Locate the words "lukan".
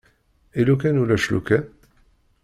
0.67-1.01, 1.33-1.65